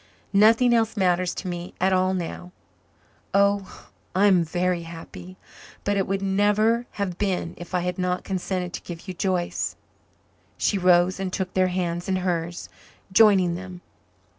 [0.33, 2.51] Nothing else matters to me at all now.
[3.35, 3.85] Oh,
[4.15, 5.37] I am very happy
[5.83, 9.75] but it would never have been if I had not consented to give you Joyce."
[10.57, 12.67] She rose and took their hands in hers,
[13.13, 13.81] joining them.